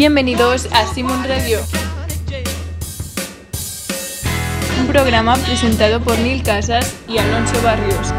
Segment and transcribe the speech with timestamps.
[0.00, 1.60] Bienvenidos a Simon Radio,
[4.80, 8.14] un programa presentado por Neil Casas y Alonso Barrios.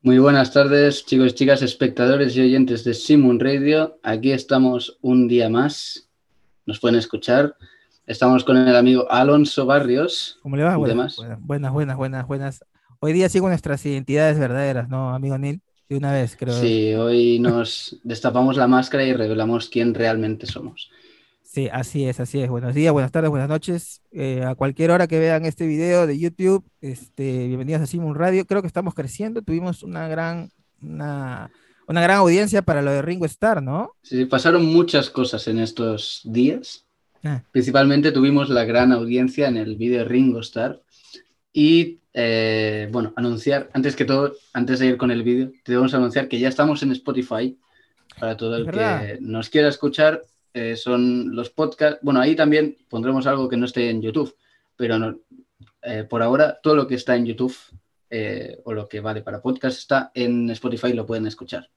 [0.00, 3.98] Muy buenas tardes, chicos y chicas, espectadores y oyentes de Simon Radio.
[4.04, 6.08] Aquí estamos un día más.
[6.66, 7.56] Nos pueden escuchar.
[8.06, 10.38] Estamos con el amigo Alonso Barrios.
[10.40, 10.76] ¿Cómo le va?
[10.76, 12.64] Buenas, buenas, buenas, buenas, buenas, buenas.
[13.00, 15.62] Hoy día sigo nuestras identidades verdaderas, ¿no, amigo Neil?
[15.88, 16.54] De una vez, creo.
[16.54, 20.92] Sí, hoy nos destapamos la máscara y revelamos quién realmente somos.
[21.58, 22.48] Sí, así es, así es.
[22.48, 24.00] Buenos días, buenas tardes, buenas noches.
[24.12, 28.46] Eh, a cualquier hora que vean este video de YouTube, este, bienvenidos a Simon Radio.
[28.46, 29.42] Creo que estamos creciendo.
[29.42, 31.50] Tuvimos una gran, una,
[31.88, 33.90] una gran audiencia para lo de Ringo Starr, ¿no?
[34.04, 36.86] Sí, pasaron muchas cosas en estos días.
[37.24, 40.80] Ah, Principalmente tuvimos la gran audiencia en el vídeo Ringo Starr.
[41.52, 45.92] Y eh, bueno, anunciar, antes que todo, antes de ir con el vídeo, te debemos
[45.92, 47.58] anunciar que ya estamos en Spotify.
[48.20, 49.06] Para todo el verdad.
[49.06, 50.22] que nos quiera escuchar,
[50.54, 51.98] eh, son los podcasts.
[52.02, 54.34] Bueno, ahí también pondremos algo que no esté en YouTube,
[54.76, 55.18] pero no-
[55.82, 57.54] eh, por ahora todo lo que está en YouTube
[58.10, 61.68] eh, o lo que vale para podcast está en Spotify, lo pueden escuchar.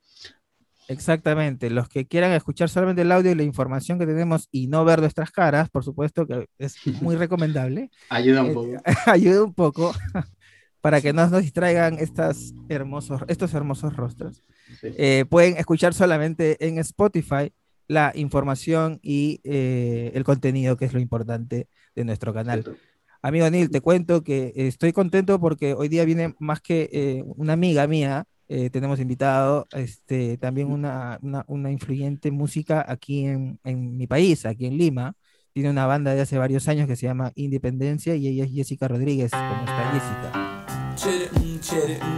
[0.88, 1.70] exactamente.
[1.70, 5.00] Los que quieran escuchar solamente el audio y la información que tenemos y no ver
[5.00, 7.90] nuestras caras, por supuesto que es muy recomendable.
[8.10, 8.72] Ayuda un poco.
[9.06, 9.94] ayude un poco
[10.82, 14.44] para que no nos distraigan estas hermosos, estos hermosos rostros.
[14.80, 14.88] Sí.
[14.98, 17.52] Eh, pueden escuchar solamente en Spotify
[17.92, 22.64] la información y eh, el contenido, que es lo importante de nuestro canal.
[22.64, 22.82] Cierto.
[23.22, 27.52] Amigo Neil, te cuento que estoy contento porque hoy día viene más que eh, una
[27.52, 33.98] amiga mía, eh, tenemos invitado este, también una, una, una influyente música aquí en, en
[33.98, 35.14] mi país, aquí en Lima.
[35.52, 38.88] Tiene una banda de hace varios años que se llama Independencia y ella es Jessica
[38.88, 39.32] Rodríguez.
[39.32, 40.66] ¿Cómo está Jessica?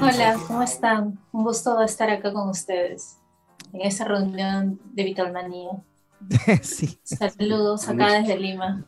[0.02, 1.20] Hola, ¿cómo están?
[1.32, 3.23] Un gusto estar acá con ustedes
[3.74, 5.72] en esta reunión de Vitalmanía.
[6.62, 8.86] sí, Saludos acá desde Lima.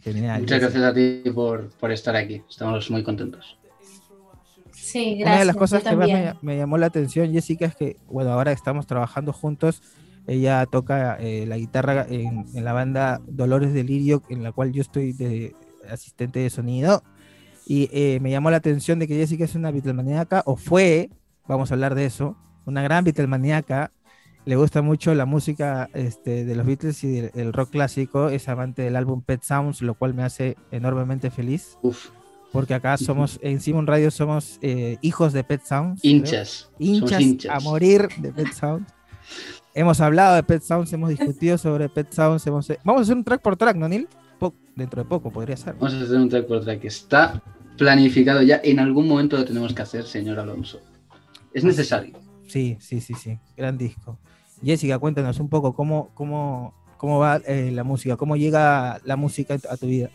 [0.00, 0.40] genial.
[0.40, 2.42] Muchas gracias a ti por, por estar aquí.
[2.48, 3.56] Estamos muy contentos.
[4.72, 5.28] Sí, gracias.
[5.28, 8.32] Una de las cosas que más me, me llamó la atención, Jessica, es que, bueno,
[8.32, 9.82] ahora estamos trabajando juntos.
[10.26, 14.82] Ella toca eh, la guitarra en, en la banda Dolores Delirio, en la cual yo
[14.82, 15.54] estoy de
[15.88, 17.02] asistente de sonido.
[17.66, 21.10] Y eh, me llamó la atención de que Jessica es una Beatlemaníaca, o fue,
[21.46, 22.36] vamos a hablar de eso,
[22.66, 23.90] una gran Beatlemaníaca.
[24.44, 28.28] Le gusta mucho la música este, de los Beatles y el rock clásico.
[28.28, 31.78] Es amante del álbum Pet Sounds, lo cual me hace enormemente feliz.
[31.82, 32.08] Uf,
[32.50, 36.04] Porque acá somos, en Simon Radio somos eh, hijos de Pet Sounds.
[36.04, 36.70] hinchas.
[36.80, 37.54] Hinchas, hinchas.
[37.54, 38.92] a morir de Pet Sounds.
[39.74, 42.44] hemos hablado de Pet Sounds, hemos discutido sobre Pet Sounds.
[42.46, 44.08] Hemos, vamos a hacer un track por track, ¿no, Neil?
[44.40, 45.74] Po- dentro de poco podría ser.
[45.74, 46.84] Vamos a hacer un track por track.
[46.84, 47.40] Está
[47.78, 48.60] planificado ya.
[48.64, 50.80] En algún momento lo tenemos que hacer, señor Alonso.
[51.54, 52.18] Es necesario.
[52.52, 53.38] Sí, sí, sí, sí.
[53.56, 54.18] Gran disco.
[54.62, 59.54] Jessica, cuéntanos un poco cómo, cómo, cómo va eh, la música, cómo llega la música
[59.54, 60.10] a tu vida.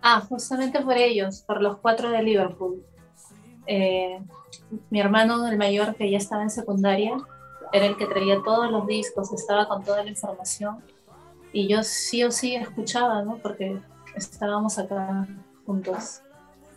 [0.00, 2.84] Ah, justamente por ellos, por los cuatro de Liverpool.
[3.66, 4.20] Eh,
[4.90, 7.16] mi hermano, el mayor, que ya estaba en secundaria,
[7.72, 10.78] era el que traía todos los discos, estaba con toda la información.
[11.52, 13.38] Y yo sí o sí escuchaba, ¿no?
[13.38, 13.80] Porque
[14.14, 15.26] estábamos acá
[15.66, 16.22] juntos.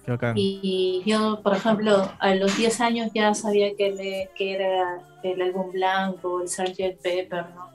[0.05, 0.33] Qué bacán.
[0.37, 5.41] Y yo, por ejemplo, a los 10 años ya sabía que, le- que era el
[5.41, 7.01] álbum blanco, el Sgt.
[7.01, 7.69] Pepper, ¿no?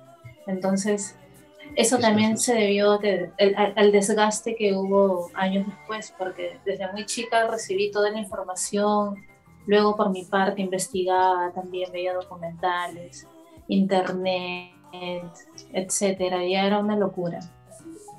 [0.47, 1.17] Entonces,
[1.77, 7.47] eso también se debió el- al desgaste que hubo años después, porque desde muy chica
[7.49, 9.17] recibí toda la información,
[9.67, 13.27] luego por mi parte investigaba, también veía documentales,
[13.69, 14.73] internet,
[15.73, 17.41] etcétera, ya era una locura.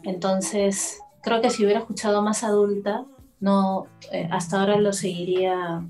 [0.04, 3.06] Entonces, creo que si hubiera escuchado más adulta,
[3.39, 5.81] no, eh, hasta ahora lo seguiría,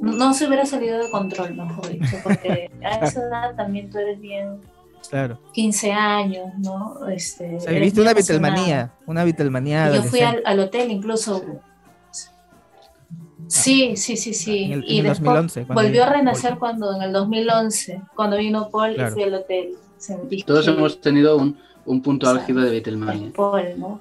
[0.00, 3.98] no, no se hubiera salido de control, mejor dicho, porque a esa edad también tú
[3.98, 4.60] eres bien,
[5.08, 5.38] Claro.
[5.52, 7.06] 15 años, ¿no?
[7.08, 8.12] Este, O sea, una.
[8.12, 9.94] Beatlemanía, una Beatlemanía.
[9.94, 11.44] Yo fui al, al hotel incluso.
[13.48, 14.64] Sí, sí, sí, sí.
[14.64, 16.58] En el- y en el después 2011, cuando volvió a renacer Paul.
[16.58, 19.10] cuando en el 2011, cuando vino Paul Claro.
[19.10, 19.72] y fui al hotel.
[19.96, 23.30] Sentí Todos que- hemos tenido un, un punto álgido de Beatlemania.
[23.36, 24.00] Paul, ¿no?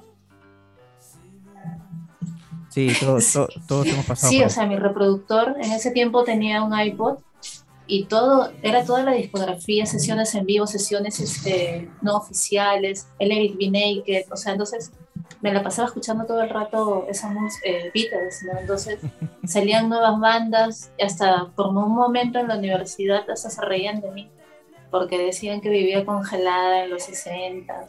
[2.76, 6.26] Sí, todos, to- todos hemos pasado Sí, por o sea, mi reproductor en ese tiempo
[6.26, 7.20] tenía un iPod
[7.88, 13.56] y todo, era toda la discografía, sesiones en vivo, sesiones este, no oficiales, el Eric
[13.58, 13.70] B.
[13.70, 14.92] Naked, o sea, entonces
[15.40, 17.32] me la pasaba escuchando todo el rato esas
[17.64, 18.60] eh, Beatles, ¿no?
[18.60, 19.00] Entonces
[19.46, 24.12] salían nuevas bandas, y hasta por un momento en la universidad hasta se reían de
[24.12, 24.30] mí,
[24.92, 27.86] porque decían que vivía congelada en los 60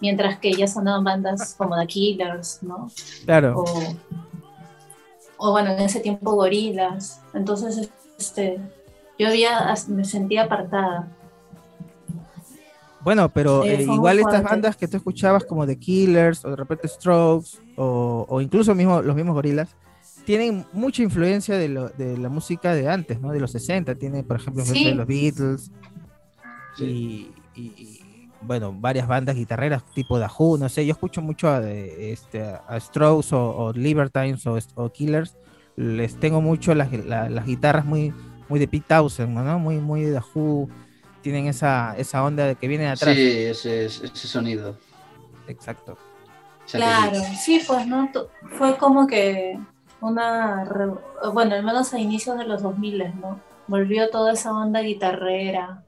[0.00, 2.90] mientras que ya sonaban bandas como The Killers, ¿no?
[3.24, 3.54] Claro.
[3.58, 3.64] O,
[5.38, 7.20] o bueno, en ese tiempo Gorilas.
[7.32, 8.58] Entonces, este,
[9.18, 11.08] yo había, me sentía apartada.
[13.00, 16.88] Bueno, pero eh, igual estas bandas que tú escuchabas como The Killers o de repente
[16.88, 19.70] Strokes o, incluso mismo, los mismos gorilas
[20.26, 23.32] tienen mucha influencia de, lo, de, la música de antes, ¿no?
[23.32, 25.70] De los 60, tiene por ejemplo influencia de los Beatles
[26.78, 27.30] y,
[28.40, 33.28] bueno, varias bandas guitarreras tipo Who, no sé, yo escucho mucho a, este, a Strokes
[33.32, 35.36] o, Libertines o, Killers,
[35.76, 38.12] les tengo mucho las, las guitarras muy
[38.48, 39.58] muy de Pete Townsend, ¿no?
[39.58, 40.68] Muy, muy de Who,
[41.22, 43.14] tienen esa, esa onda de que viene de atrás.
[43.14, 44.76] Sí, ese, ese sonido.
[45.46, 45.98] Exacto.
[46.70, 48.10] Claro, sí, pues, ¿no?
[48.58, 49.58] Fue como que
[50.00, 50.68] una,
[51.32, 53.40] bueno, al menos a inicios de los 2000, ¿no?
[53.66, 55.82] Volvió toda esa onda guitarrera,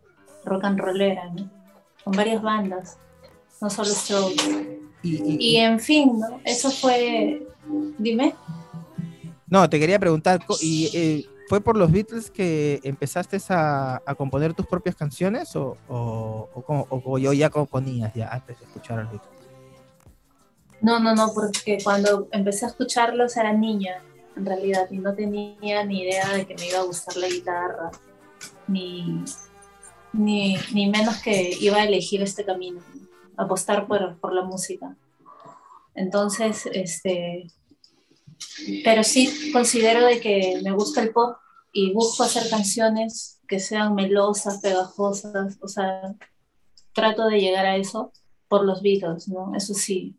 [0.45, 1.51] rock and rollera, ¿no?
[2.05, 2.99] Con varias bandas,
[3.61, 4.81] no solo Strokes.
[5.03, 6.41] Y, en fin, ¿no?
[6.45, 7.47] Eso fue,
[7.99, 8.35] dime.
[9.47, 14.67] No, te quería preguntar, y eh, ¿Fue por los Beatles que empezaste a, componer tus
[14.67, 19.33] propias canciones o, o, yo ya componías ya antes de escuchar a los Beatles?
[20.81, 24.01] No, no, no, porque cuando empecé a escucharlos era niña,
[24.37, 27.91] en realidad, y no tenía ni idea de que me iba a gustar la guitarra,
[28.69, 29.25] ni,
[30.13, 32.81] ni, ni menos que iba a elegir este camino,
[33.37, 34.97] apostar por, por la música.
[35.95, 37.47] Entonces, este,
[38.85, 41.37] pero sí considero de que me gusta el pop
[41.73, 46.15] y busco hacer canciones que sean melosas, pegajosas, o sea,
[46.93, 48.13] trato de llegar a eso
[48.49, 49.53] por los Beatles, ¿no?
[49.55, 50.17] Eso sí,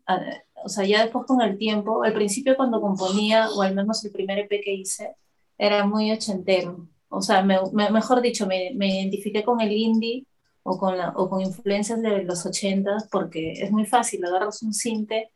[0.64, 4.12] o sea, ya después con el tiempo, al principio cuando componía, o al menos el
[4.12, 5.16] primer EP que hice,
[5.58, 10.26] era muy ochentero, o sea, me, me, mejor dicho, me, me, identifiqué con el indie
[10.62, 14.72] o con, la, o con influencias de los 80 porque es muy fácil, agarras un
[14.72, 15.30] cinte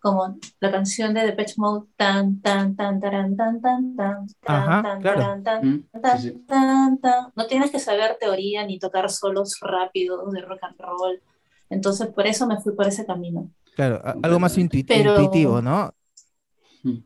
[0.00, 5.00] como la canción de Depeche Mode tan tan tan tan tan tan tan Ajá, tan
[5.00, 5.42] claro.
[5.44, 6.44] tan mm, tan tan sí, sí.
[6.46, 7.32] tan tan.
[7.36, 11.22] No tienes que saber teoría ni tocar solos rápidos de rock and roll.
[11.70, 13.48] Entonces por eso me fui por ese camino.
[13.76, 14.54] Claro algo más
[14.88, 15.12] Pero...
[15.12, 15.94] intuitivo no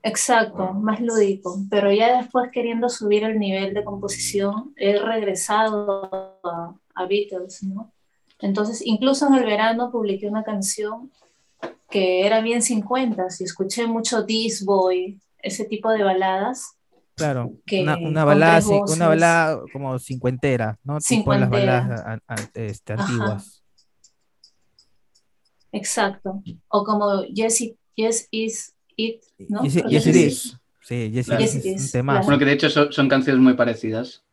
[0.03, 1.59] Exacto, más lúdico.
[1.71, 7.93] Pero ya después, queriendo subir el nivel de composición, he regresado a, a Beatles, ¿no?
[8.41, 11.11] Entonces, incluso en el verano publiqué una canción
[11.89, 16.77] que era bien 50, si escuché mucho This Boy, ese tipo de baladas.
[17.15, 17.53] Claro,
[18.01, 20.99] una, balada, una balada como cincuentera, ¿no?
[20.99, 22.21] Tipo las baladas
[22.53, 23.63] este, antiguas.
[25.73, 26.43] Exacto.
[26.69, 29.63] O como Yes, yes Is It, ¿no?
[29.63, 30.57] Yes, yes It Is.
[30.81, 31.85] Sí, Yes, It Is.
[31.87, 32.21] Un tema.
[32.21, 34.25] Bueno, que de hecho son, son canciones muy parecidas.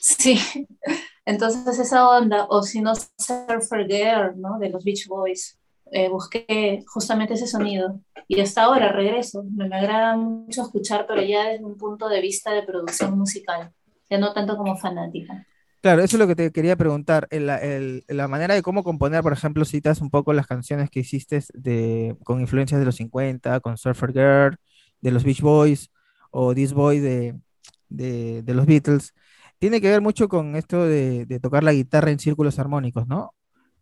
[0.00, 0.38] Sí,
[1.24, 4.58] entonces esa onda, o si no, Surfer Girl, ¿no?
[4.58, 5.56] De los Beach Boys.
[5.92, 9.44] Eh, busqué justamente ese sonido y hasta ahora regreso.
[9.50, 13.72] Me, agrada mucho escuchar, pero ya desde un punto de vista de producción musical,
[14.08, 15.46] ya no tanto como fanática.
[15.82, 17.26] Claro, eso es lo que te quería preguntar.
[17.30, 22.16] la manera de cómo componer, por ejemplo, citas un poco las canciones que hiciste de,
[22.22, 24.56] con influencias de los 50, con Surfer Girl,
[25.00, 25.90] de los Beach Boys
[26.30, 27.40] o This Boy de,
[27.88, 29.14] de, de los Beatles.
[29.58, 33.34] Tiene que ver mucho con esto de, de, tocar la guitarra en círculos armónicos, ¿no?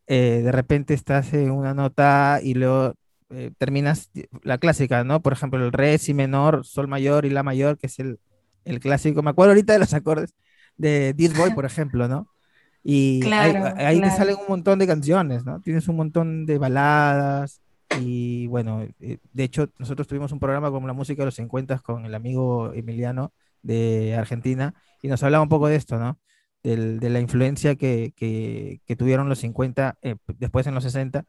[0.07, 2.95] Eh, de repente estás en una nota y luego
[3.31, 4.11] eh, terminas
[4.43, 5.21] la clásica, ¿no?
[5.23, 8.21] Por ejemplo, el re, si menor, sol mayor y la mayor, que es el,
[8.65, 9.23] el clásico.
[9.23, 10.35] Me acuerdo ahorita de los acordes
[10.79, 12.29] de This Boy, por ejemplo, ¿no?
[12.83, 15.61] Y ahí, te salen un montón de canciones, ¿no?
[15.61, 17.61] Tienes un montón de baladas.
[18.01, 21.81] Y bueno, eh, de hecho, nosotros tuvimos un programa con la música de los 50
[21.81, 23.33] con el amigo Emiliano
[23.63, 26.19] de Argentina y nos hablaba un poco de esto, ¿no?
[26.63, 31.25] de la influencia que, tuvieron los 50, eh, después en los 60.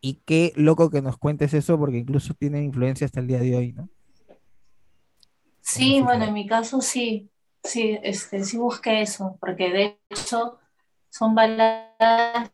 [0.00, 3.56] Y qué loco que nos cuentes eso, porque incluso tiene influencia hasta el día de
[3.56, 3.88] hoy, ¿no?
[5.60, 7.30] Sí, bueno, en mi caso sí,
[7.62, 10.58] sí, este, sí busqué eso, porque de hecho
[11.10, 12.50] son baladas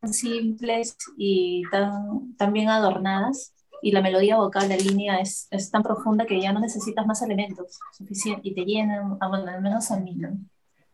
[0.00, 5.70] tan simples y tan, tan bien adornadas, y la melodía vocal, la línea es, es
[5.70, 9.62] tan profunda que ya no necesitas más elementos suficientes y te llenan, ah, bueno, al
[9.62, 10.38] menos a mí, ¿no?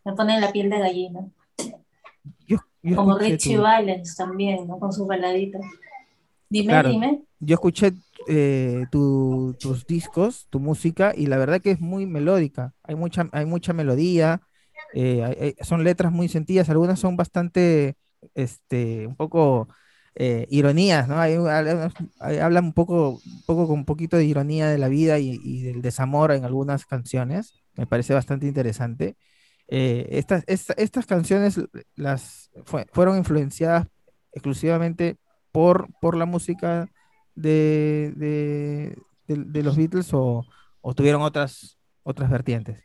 [0.07, 1.27] me pone la piel de gallina.
[2.95, 4.79] Como Richie Valens también, ¿no?
[4.79, 5.61] Con sus baladitas.
[6.49, 7.23] Dime, dime.
[7.39, 7.91] Yo escuché
[8.27, 12.73] eh, tus discos, tu música, y la verdad que es muy melódica.
[12.83, 14.41] Hay mucha, hay mucha melodía
[14.93, 17.95] Eh, son letras muy sentidas, algunas son bastante,
[18.35, 19.67] este, un poco
[20.15, 21.19] eh, ironías, ¿no?
[21.19, 21.35] Hay,
[22.41, 25.81] hablan un poco, un poco con un poquito de ironía de la vida y, del
[25.81, 27.53] desamor en algunas canciones.
[27.75, 29.15] Me parece bastante interesante.
[29.67, 31.59] Eh, estas, estas canciones
[31.95, 32.49] las
[32.93, 33.87] fueron influenciadas
[34.31, 35.17] exclusivamente
[35.51, 36.89] por, por la música
[37.37, 38.95] de,
[39.27, 40.45] de, los Beatles o,
[40.95, 42.83] tuvieron otras, otras vertientes?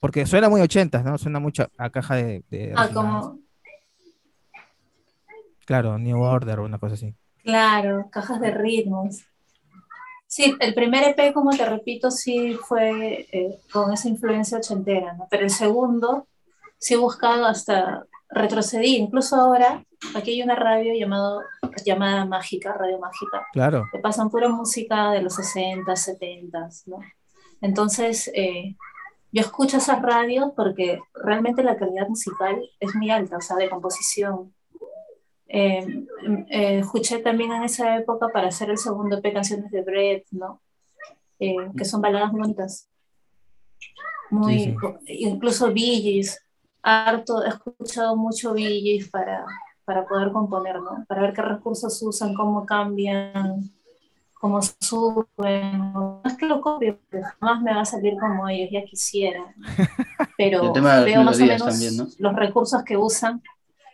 [0.00, 1.18] Porque suena muy ochentas, ¿no?
[1.18, 2.72] Suena mucho a caja de...
[2.76, 3.38] ah, como...
[5.66, 7.14] Claro, New Order o una cosa así.
[7.42, 9.24] Claro, cajas de ritmos.
[10.26, 15.26] Sí, el primer EP, como te repito, sí fue eh, con esa influencia ochentera, ¿no?
[15.30, 16.26] Pero el segundo
[16.78, 21.40] sí he buscado hasta retrocedí, incluso ahora, aquí hay una radio llamado,
[21.84, 23.46] llamada Mágica, Radio Mágica.
[23.52, 23.84] Claro.
[23.92, 27.00] Que pasan pura música de los 60, 70, ¿no?
[27.60, 28.76] Entonces, eh,
[29.32, 33.68] yo escucho esas radios porque realmente la calidad musical es muy alta, o sea, de
[33.68, 34.54] composición.
[35.48, 36.06] Eh,
[36.50, 40.60] eh, escuché también en esa época para hacer el segundo EP canciones de Brett, ¿no?
[41.38, 42.88] que son baladas bonitas.
[44.30, 46.42] Muy, incluso Billys
[46.82, 49.44] harto, he escuchado mucho VJs para,
[49.88, 51.06] para poder componer, ¿no?
[51.08, 53.70] Para ver qué recursos usan, cómo cambian,
[54.34, 55.78] cómo suben.
[55.94, 59.42] No es que lo copie, porque jamás me va a salir como ellos, ya quisiera.
[60.36, 63.42] Pero veo más o menos los recursos que usan.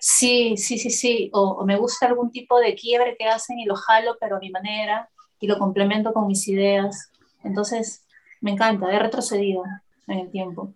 [0.01, 1.31] Sí, sí, sí, sí.
[1.33, 4.51] O, me gusta algún tipo de quiebre que hacen y lo jalo, pero a mi
[4.51, 5.09] manera,
[5.41, 7.11] y lo complemento con mis ideas.
[7.45, 8.05] Entonces,
[8.41, 9.63] me encanta, he retrocedido
[10.09, 10.75] en el tiempo.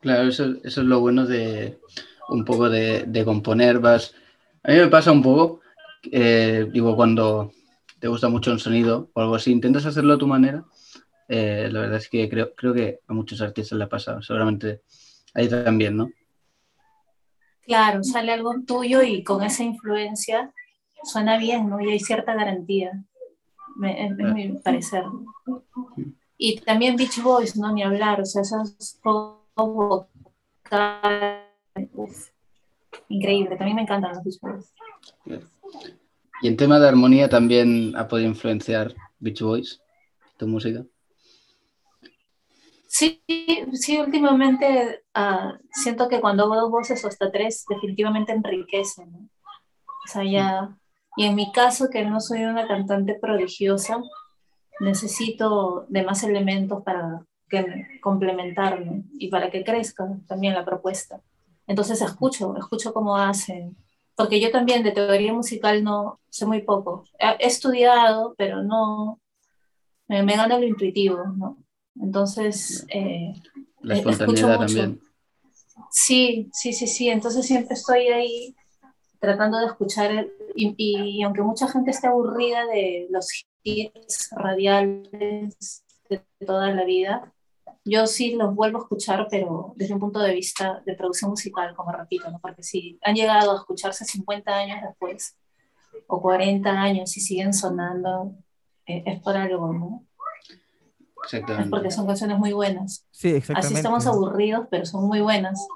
[0.00, 1.78] Claro, eso, es lo bueno de
[2.28, 3.78] un poco de, componer.
[3.78, 4.12] Vas...
[4.62, 5.60] A mí me pasa un poco,
[6.10, 7.52] eh, digo, cuando
[7.98, 10.64] te gusta mucho un sonido o algo así, intentas hacerlo a tu manera.
[11.28, 14.82] Eh, la verdad es que creo, creo que a muchos artistas le ha pasado, seguramente
[15.32, 16.10] ahí también, ¿no?
[17.64, 20.52] Claro, sale algo tuyo y con esa influencia
[21.04, 21.80] suena bien, ¿no?
[21.80, 23.04] Y hay cierta garantía,
[23.82, 25.04] es mi parecer.
[26.36, 27.72] Y también Beach Boys, ¿no?
[27.72, 28.98] Ni hablar, o sea, esos
[33.08, 34.74] increíble, también me encantan los Beach Boys.
[36.42, 39.80] Y en tema de armonía también ha podido influenciar Beach Boys,
[40.38, 40.84] tu música.
[42.88, 43.22] Sí,
[43.72, 49.12] sí, últimamente uh, siento que cuando hago dos voces o hasta tres, definitivamente enriquecen.
[49.12, 49.18] ¿no?
[49.18, 50.76] O sea, ya,
[51.16, 54.02] y en mi caso, que no soy una cantante prodigiosa,
[54.80, 61.20] necesito de más elementos para que complementarme y para que crezca también la propuesta.
[61.70, 63.76] Entonces escucho, escucho cómo hacen,
[64.16, 67.04] porque yo también de teoría musical no sé muy poco.
[67.16, 69.20] He, estudiado, pero no,
[70.08, 71.58] me, me, gana lo intuitivo, ¿no?
[71.94, 73.34] Entonces, eh,
[73.82, 75.00] la espontaneidad también.
[75.92, 77.08] Sí, sí, sí, sí.
[77.08, 78.56] Entonces siempre estoy ahí
[79.20, 83.28] tratando de escuchar y, y, aunque mucha gente esté aburrida de los
[83.62, 87.32] hits radiales de toda la vida,
[87.90, 91.74] yo sí los vuelvo a escuchar, pero desde un punto de vista de producción musical,
[91.74, 92.38] como repito, ¿no?
[92.38, 95.36] porque si han llegado a escucharse 50 años después
[96.06, 98.32] o 40 años y siguen sonando,
[98.86, 100.04] eh, es por algo, ¿no?
[101.24, 101.64] Exactamente.
[101.64, 103.06] Es porque son canciones muy buenas.
[103.10, 103.66] Sí, exactamente.
[103.66, 105.66] Así estamos aburridos, pero son muy buenas.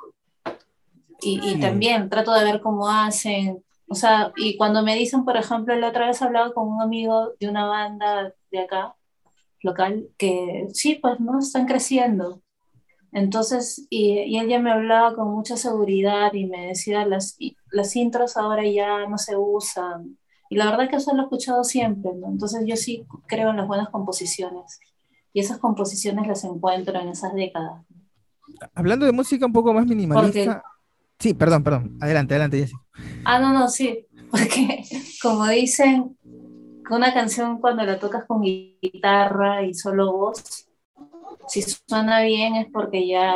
[1.20, 5.36] Y, y también trato de ver cómo hacen, o sea, y cuando me dicen, por
[5.36, 8.94] ejemplo, la otra vez hablaba con un amigo de una banda de acá,
[9.64, 12.42] local que sí, pues no están creciendo.
[13.12, 17.38] Entonces, y, y, ella me hablaba con mucha seguridad y me decía, las,
[17.70, 20.18] las intros ahora ya no se usan.
[20.50, 22.28] Y la verdad que eso lo he escuchado siempre, ¿no?
[22.28, 24.80] Entonces yo sí creo en las buenas composiciones.
[25.32, 27.84] Y esas composiciones las encuentro en esas décadas.
[28.74, 30.62] Hablando de música un poco más minimalista.
[31.18, 31.96] Sí, perdón, perdón.
[32.00, 32.74] Adelante, adelante, Jessy.
[33.24, 34.06] Ah, no, no, sí.
[34.30, 34.84] Porque
[35.22, 36.16] como dicen,
[36.90, 40.66] una canción cuando la tocas con guitarra y solo voz,
[41.48, 43.34] si suena bien es porque ya,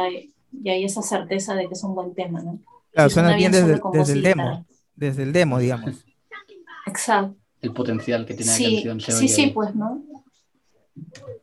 [0.52, 2.58] ya hay esa certeza de que es un buen tema, ¿no?
[2.92, 3.74] Claro, suena, bien, desde,
[4.12, 6.04] el demo, desde el demo, digamos.
[6.86, 7.36] Exacto.
[7.60, 9.00] El potencial que tiene la canción.
[9.00, 10.02] Se sí, sí, pues, ¿no?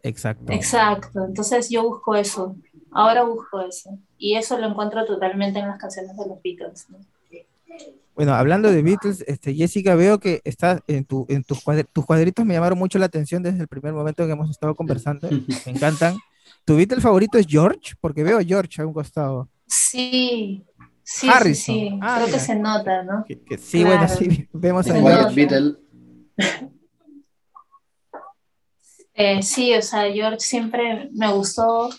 [0.03, 0.51] Exacto.
[0.51, 1.25] Exacto.
[1.25, 2.55] Entonces yo busco eso.
[2.91, 3.97] Ahora busco eso.
[4.17, 6.87] Y eso lo encuentro totalmente en las canciones de los Beatles.
[6.89, 6.97] ¿no?
[8.15, 11.59] Bueno, hablando de Beatles, este, Jessica, veo que está en, tu, en tus,
[11.91, 15.29] tus cuadritos me llamaron mucho la atención desde el primer momento que hemos estado conversando.
[15.29, 16.17] me encantan.
[16.63, 17.93] ¿Tu Beatle favorito es George?
[17.99, 19.49] Porque veo a George a un costado.
[19.67, 20.63] Sí,
[21.03, 21.75] sí, Harrison.
[21.75, 23.25] sí, ah, Creo que se nota, ¿no?
[23.57, 24.93] sí, bueno, sí, vemos a
[25.29, 25.75] Beatle.
[29.13, 31.89] Eh, sí, o sea, George siempre me gustó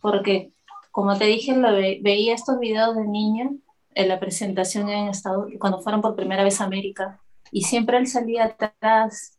[0.00, 0.52] porque
[0.90, 3.50] como te dije, lo ve- veía estos videos de niña
[3.94, 7.20] en la presentación en Estados cuando fueron por primera vez a América,
[7.50, 9.38] y siempre él salía atrás,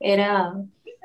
[0.00, 0.52] era,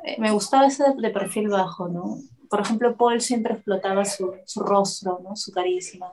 [0.03, 2.17] eh, me gustaba ese de, de perfil bajo, ¿no?
[2.49, 5.35] Por ejemplo, Paul siempre explotaba su, su rostro, ¿no?
[5.35, 6.07] Su carisma.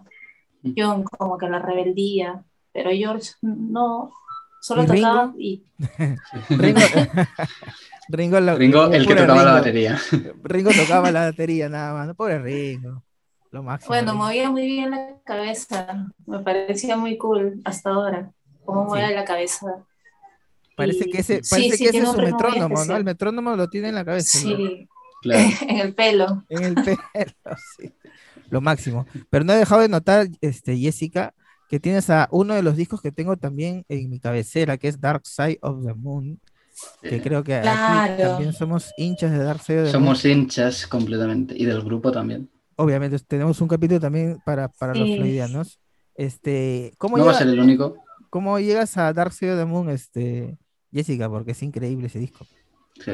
[0.76, 4.12] John como que la rebeldía, pero George no,
[4.62, 5.06] solo ¿Y Ringo?
[5.08, 5.62] tocaba y
[6.50, 6.80] Ringo,
[8.08, 9.58] Ringo, lo- Ringo, el que tocaba la Ringo.
[9.58, 9.98] batería.
[10.42, 13.02] Ringo tocaba la batería nada más, pobre Ringo.
[13.54, 13.88] Lo máximo.
[13.90, 14.24] Bueno, Ringo.
[14.24, 18.32] movía muy bien la cabeza, me parecía muy cool hasta ahora,
[18.64, 19.66] cómo mueve la cabeza.
[20.76, 22.96] Parece Y- que ese, parece sí, que ese es su metrónomo, ¿no?
[22.96, 24.40] El metrónomo lo tiene en la cabeza.
[24.42, 24.56] ¿no?
[24.56, 24.88] Sí,
[25.22, 25.48] Claro.
[25.68, 26.44] en el pelo.
[26.48, 26.98] En el pelo,
[27.78, 27.92] sí.
[28.50, 29.06] Lo máximo.
[29.30, 31.32] Pero no he dejado de notar, este, Jessica,
[31.68, 35.00] que tienes a uno de los discos que tengo también en mi cabecera, que es
[35.00, 36.40] Dark Side of the Moon,
[37.02, 40.38] que Eh, creo que aquí también somos hinchas de Dark Side of the Somos Moon.
[40.38, 41.54] hinchas completamente.
[41.56, 42.50] Y del grupo también.
[42.76, 45.16] Obviamente, tenemos un capítulo también para, para los Sí.
[45.16, 45.78] freudianos.
[46.16, 47.96] Este, ¿cómo, No va a ser el único.
[48.30, 50.56] cómo llegas a Dark Side of the Moon, este,
[50.92, 51.28] Jessica?
[51.28, 52.46] Porque es increíble ese disco.
[53.04, 53.12] Sí.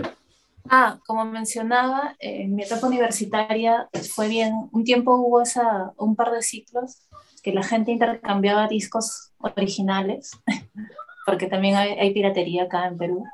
[0.69, 6.15] Ah, como mencionaba, eh, en mi etapa universitaria fue bien, un tiempo hubo esa, un
[6.17, 7.09] par de ciclos
[7.43, 10.33] que la gente intercambiaba discos originales,
[11.27, 13.25] porque también hay, hay piratería acá en Perú.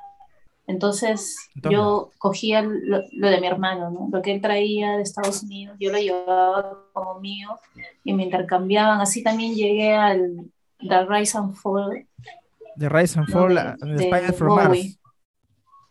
[0.67, 4.09] Entonces En yo cogía lo, lo de mi hermano, ¿no?
[4.11, 7.59] lo que él traía de Estados Unidos, yo lo llevaba como mío
[8.03, 9.01] y me intercambiaban.
[9.01, 12.07] Así también llegué al The Rise and Fall
[12.79, 14.69] The Rise and No, Fall de- and the de Spider from Bowie.
[14.69, 14.99] Mars.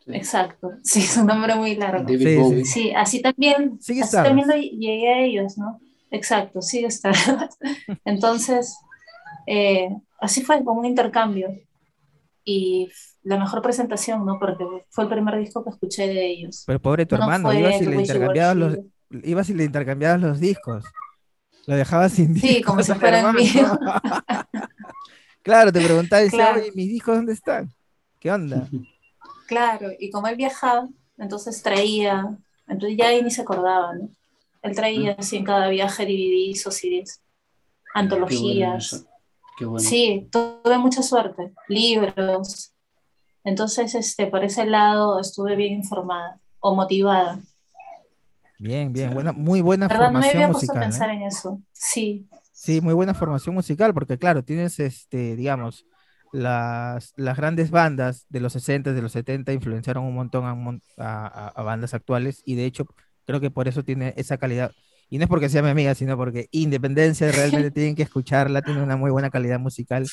[0.07, 2.03] Exacto, sí, es un nombre muy largo.
[2.03, 2.39] David Sí, sí.
[2.41, 2.65] Bowie.
[2.65, 5.79] Sí, así también, Sigue así también lo llegué a ellos, ¿no?
[6.11, 7.59] Exacto, sigue Stardust.
[8.05, 8.77] Entonces,
[9.47, 9.89] eh,
[10.19, 11.49] así fue, como un intercambio.
[12.45, 12.89] Y
[13.23, 14.37] la mejor presentación, ¿no?
[14.39, 16.63] Porque fue el primer disco que escuché de ellos.
[16.67, 18.77] Pero pobre tu No hermano, ibas y le intercambiabas los,
[19.23, 20.85] ibas y le intercambiabas los discos.
[21.65, 23.71] Lo dejabas sin Sí, discos como si fueran míos.
[25.41, 26.61] claro, te preguntaba y decía, Claro.
[26.75, 27.71] ¿mis discos dónde están?
[28.19, 28.67] ¿Qué onda?
[29.47, 30.87] Claro, y como él viajaba,
[31.19, 32.35] entonces traía,
[32.67, 34.09] entonces ya ahí ni se acordaba, ¿no?
[34.63, 37.21] Él traía así en cada viaje DVDs o CDs,
[38.27, 39.05] Qué bueno antologías.
[39.55, 39.57] Eso.
[39.57, 39.87] Qué bueno.
[39.89, 42.73] Sí, tuve mucha suerte, libros.
[43.43, 47.39] Entonces, este, por ese lado estuve bien informada o motivada.
[48.57, 50.11] Bien, bien, buena, muy buena ¿Verdad?
[50.11, 50.83] No me formación había puesto a musical.
[50.83, 50.85] ¿eh?
[50.91, 51.61] pensar en eso.
[51.73, 55.85] Sí, Sí, muy buena formación musical, porque claro, tienes este, digamos,
[56.31, 60.45] las, las grandes bandas de los 60, de los 70 influenciaron un montón
[60.97, 62.87] a- a bandas actuales, y de hecho
[63.25, 64.71] creo que por eso tiene esa calidad.
[65.09, 68.81] Y no es porque sea mi amiga, sino porque Independencia realmente tienen que escucharla, tiene
[68.83, 70.05] una muy buena calidad musical.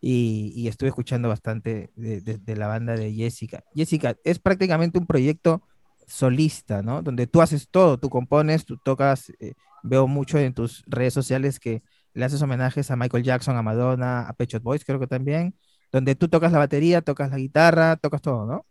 [0.00, 3.64] Y, y estuve escuchando bastante de, de- de la banda de Jessica.
[3.74, 5.62] Jessica, es prácticamente un proyecto
[6.06, 7.02] solista, ¿no?
[7.02, 11.58] Donde tú haces todo, tú compones, tú tocas, eh, veo mucho en tus redes sociales
[11.60, 11.82] que
[12.14, 15.54] le haces homenajes a Michael Jackson, a Madonna, a Pet Boys, creo que también,
[15.92, 18.66] donde tú tocas la batería, tocas la guitarra, tocas todo, ¿no?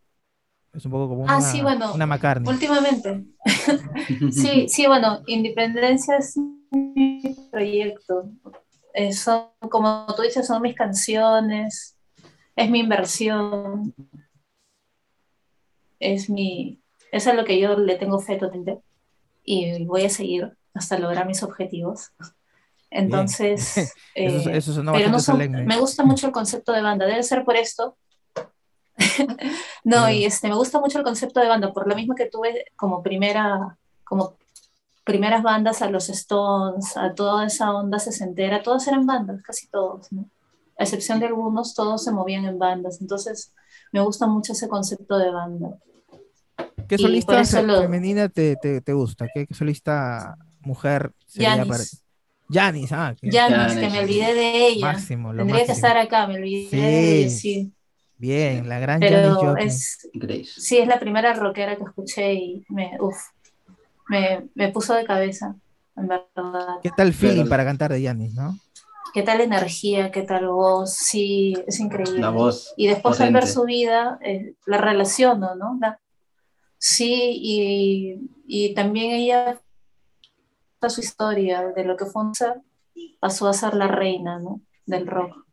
[0.77, 2.49] Es un poco como una, Ah, sí, bueno, una McCartney.
[2.53, 3.25] últimamente.
[4.31, 6.37] Sí, sí, bueno, Independencia es
[6.71, 8.29] mi proyecto.
[8.93, 11.97] Eh, son, como tú dices, son mis canciones,
[12.55, 13.93] es mi inversión,
[15.99, 16.79] es mi,
[17.11, 18.81] es a lo que yo le tengo fe totalmente
[19.43, 22.11] y voy a seguir hasta lograr mis objetivos.
[22.91, 23.75] Entonces,
[24.15, 27.23] Eso, eh, eso sonó pero no son- me gusta mucho el concepto de banda, debe
[27.23, 27.97] ser por esto.
[29.83, 32.65] no, y este, me gusta mucho el concepto de banda, por lo mismo que tuve
[32.75, 34.37] como primera, como
[35.03, 40.11] primeras bandas a los Stones, a toda esa onda sesentera, todos eran bandas, casi todos,
[40.11, 40.29] ¿no?
[40.79, 43.53] A excepción de algunos, todos se movían en bandas, entonces
[43.91, 45.77] me gusta mucho ese concepto de banda.
[46.87, 49.27] ¿Qué y solista lo- femenina te, te, te gusta?
[49.33, 51.67] ¿Qué, qué solista mujer sería Janis.
[51.67, 51.83] para
[52.49, 54.93] Janis, ah, Janis, que me olvidé de ella.
[54.93, 57.73] máximo, lo Tendría que estar acá, me olvidé de ella, Sí.
[58.17, 59.67] Bien, la gran Janis Pero Joplin.
[59.67, 60.45] es, Grace.
[60.57, 63.15] Sí, es la primera rockera que escuché y me, uf,
[64.09, 65.55] me, me puso de cabeza,
[65.95, 66.77] en verdad.
[66.81, 68.57] ¿Qué tal feeling Pero- para cantar de Janis, no?
[69.13, 70.11] ¿Qué tal energía?
[70.11, 70.93] ¿Qué tal voz?
[70.93, 72.19] Sí, es increíble.
[72.19, 72.73] La voz.
[72.77, 75.77] Y después al ver su vida, eh, la relaciono, ¿no?
[75.79, 75.99] La-
[76.77, 79.59] sí, y, y también ella,
[80.79, 82.61] toda su historia de lo que fue un ser,
[83.19, 84.61] pasó a ser la reina, ¿no?
[84.85, 85.46] Del rock.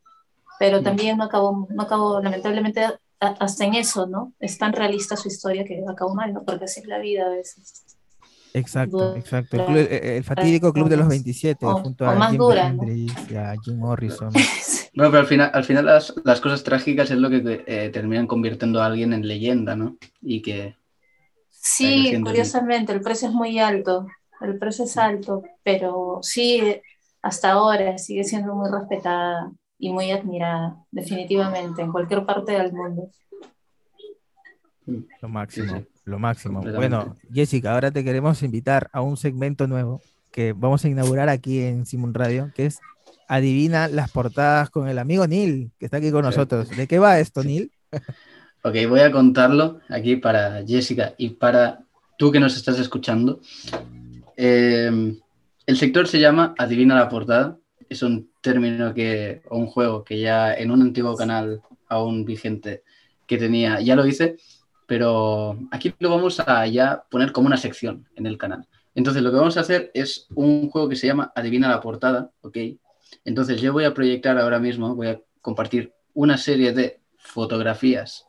[0.58, 2.84] Pero también no acabó, no acabó, lamentablemente,
[3.20, 4.32] hasta en eso, ¿no?
[4.38, 6.44] Es tan realista su historia que acabó mal, ¿no?
[6.44, 7.84] Porque así es la vida a veces.
[8.52, 9.18] Exacto, Dura.
[9.18, 9.56] exacto.
[9.56, 12.72] El, club- el- fatídico Club de los 27, O- junto o a más Jim dura,
[12.72, 12.82] ¿no?
[12.84, 14.32] Hendrix y a Jim Morrison.
[14.96, 18.28] Bueno, pero al final, al final las, las cosas trágicas es lo que eh, terminan
[18.28, 19.96] convirtiendo a alguien en leyenda, ¿no?
[20.22, 20.76] Y que
[21.50, 24.06] Sí, curiosamente, el precio es muy alto.
[24.40, 26.80] el precio es alto, pero sí,
[27.22, 29.50] hasta ahora sigue siendo muy respetada
[29.84, 33.10] y muy admirada, definitivamente, en cualquier parte del mundo.
[35.20, 36.62] Lo máximo, lo máximo.
[36.62, 40.00] Bueno, Jessica, ahora te queremos invitar a un segmento nuevo
[40.32, 42.80] que vamos a inaugurar aquí en Simon Radio, que es
[43.28, 46.70] Adivina las portadas con el amigo Neil, que está aquí con nosotros.
[46.70, 47.70] ¿De qué va esto, Neil?
[48.66, 51.80] Ok, voy a contarlo aquí para Jessica y para
[52.16, 53.42] tú que nos estás escuchando.
[54.38, 55.20] Eh,
[55.66, 57.58] el sector se llama Adivina la portada.
[57.90, 62.84] Es un término que, o un juego que ya en un antiguo canal aún vigente
[63.26, 64.36] que tenía, ya lo hice,
[64.86, 68.68] pero aquí lo vamos a ya poner como una sección en el canal.
[68.94, 72.30] Entonces lo que vamos a hacer es un juego que se llama Adivina la portada,
[72.42, 72.58] ¿ok?
[73.24, 78.26] Entonces yo voy a proyectar ahora mismo, voy a compartir una serie de fotografías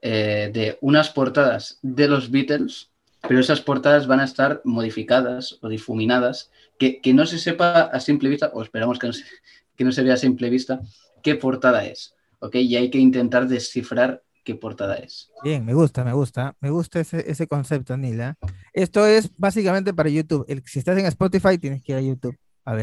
[0.00, 2.90] eh, de unas portadas de los Beatles,
[3.28, 8.00] pero esas portadas van a estar modificadas o difuminadas, que, que no se sepa a
[8.00, 9.24] simple vista, o esperamos que no se,
[9.76, 10.80] que no se vea a simple vista,
[11.22, 12.54] qué portada es, ¿ok?
[12.56, 15.30] Y hay que intentar descifrar qué portada es.
[15.44, 16.56] Bien, me gusta, me gusta.
[16.60, 18.20] Me gusta ese, ese concepto, Neil.
[18.22, 18.38] ¿ah?
[18.72, 20.46] Esto es básicamente para YouTube.
[20.48, 22.36] El- si estás en Spotify, tienes que ir a YouTube.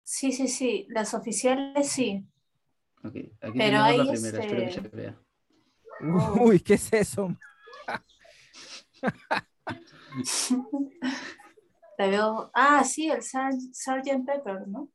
[0.04, 2.24] Sí, sí, sí, las oficiales sí.
[3.04, 5.18] Ok, Aquí Pero tenemos hay la primera, espero que este- se vea.
[6.40, 7.36] Uy, ¿qué es eso?
[11.98, 12.50] Te veo.
[12.54, 14.26] Ah, sí, el Sar- Sgt.
[14.26, 14.90] Pepper, ¿no?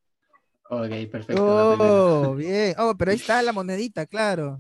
[0.71, 1.53] Ok, perfecto.
[1.53, 1.77] la.
[1.79, 2.75] Oh, bien.
[2.79, 4.59] Oh, pero ahí está la monedita, claro.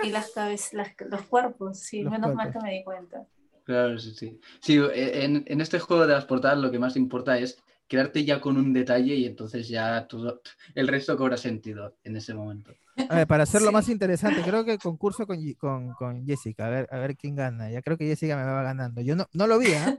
[0.00, 3.26] Y las cabezas, las- los cuerpos, sí, Los menos mal que me di cuenta.
[3.64, 4.40] Claro, sí, sí.
[4.60, 8.24] Sí, eh, en, en este juego de las portadas lo que más importa es quedarte
[8.24, 10.42] ya con un detalle y entonces ya todo,
[10.74, 12.74] el resto cobra sentido en ese momento.
[13.08, 13.72] A ver, para hacerlo Sí.
[13.72, 17.36] más interesante, creo que el concurso con, con, con Jessica, a ver, a ver quién
[17.36, 17.70] gana.
[17.70, 19.00] Ya creo que Jessica me va ganando.
[19.00, 19.94] Yo no, no lo vi, ¿ah?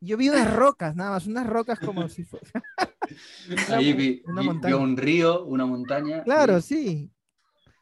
[0.00, 2.62] Yo vi unas rocas, nada más, unas rocas como si fuera.
[3.70, 4.76] Ahí vi, una vi- vi montaña.
[4.76, 6.22] un río, una montaña.
[6.24, 7.12] Claro, y- sí.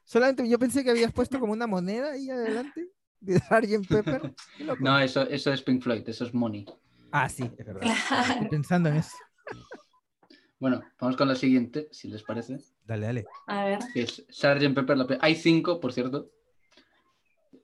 [0.04, 3.88] Solamente yo pensé que habías puesto como una moneda ahí adelante de Sgt.
[3.88, 4.34] Pepper.
[4.80, 6.66] No, eso, eso es Pink Floyd, eso es Money.
[7.10, 7.82] Ah, sí, es verdad.
[8.30, 9.16] Estoy pensando en eso.
[10.58, 12.58] Bueno, vamos con la siguiente, si les parece.
[12.84, 13.24] Dale, dale.
[13.46, 14.74] A ver, Que es Sgt.
[14.74, 14.96] Pepper.
[14.98, 16.30] la Hay cinco, por cierto.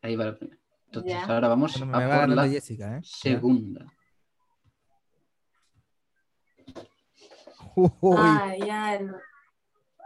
[0.02, 0.58] Ahí va la primera.
[0.86, 1.24] Entonces, Ya.
[1.24, 3.00] ahora vamos Bueno, a por la Jessica, ¿eh?
[3.04, 3.86] Segunda.
[8.00, 9.14] Uy, ah, ya, el-